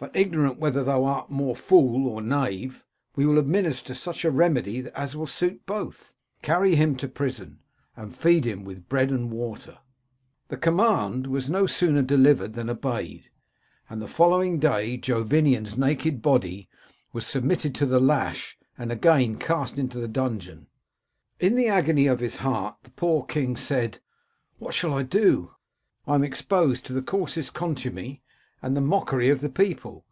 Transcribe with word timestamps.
But, 0.00 0.14
ignorant 0.14 0.60
whether 0.60 0.84
thou 0.84 1.02
art 1.06 1.28
more 1.28 1.56
fool 1.56 2.06
or 2.06 2.22
knave, 2.22 2.84
we 3.16 3.26
will 3.26 3.36
administer 3.36 3.94
such 3.94 4.24
a 4.24 4.30
remedy 4.30 4.88
as 4.94 5.16
will 5.16 5.26
suit 5.26 5.66
both. 5.66 6.14
Carry 6.40 6.76
him 6.76 6.94
to 6.98 7.08
prison, 7.08 7.58
and 7.96 8.16
feed 8.16 8.44
him 8.44 8.62
with 8.62 8.88
bread 8.88 9.10
and 9.10 9.28
water.' 9.28 9.78
The 10.50 10.56
command 10.56 11.26
was 11.26 11.50
no 11.50 11.66
sooner 11.66 12.02
delivered 12.02 12.52
than 12.52 12.70
obeyed; 12.70 13.28
and 13.90 14.00
the 14.00 14.06
following 14.06 14.60
day 14.60 14.96
Jovinian's 14.98 15.76
naked 15.76 16.22
body 16.22 16.68
was 17.12 17.26
submitted 17.26 17.74
to 17.74 17.86
the 17.86 17.98
lash, 18.00 18.56
and 18.78 18.92
again 18.92 19.36
cast 19.36 19.78
into 19.78 19.98
the 19.98 20.06
dungeon. 20.06 20.68
In 21.40 21.56
the 21.56 21.66
agony 21.66 22.06
of 22.06 22.20
his 22.20 22.36
heart, 22.36 22.76
the 22.84 22.90
poor 22.92 23.24
king 23.24 23.56
said, 23.56 23.98
* 24.28 24.58
What 24.60 24.74
shall 24.74 24.94
I 24.94 25.02
do? 25.02 25.56
I 26.06 26.14
am 26.14 26.22
exposed 26.22 26.86
to 26.86 26.92
the 26.92 27.02
coarsest 27.02 27.52
contumely, 27.54 28.22
and 28.60 28.76
the 28.76 28.80
mockery 28.80 29.28
of 29.28 29.40
the 29.40 29.48
people. 29.48 30.04